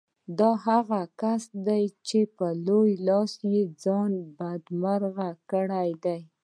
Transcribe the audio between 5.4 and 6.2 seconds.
کړي دي.